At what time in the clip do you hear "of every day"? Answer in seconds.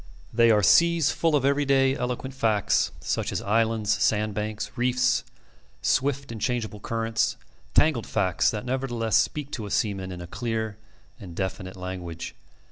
1.35-1.95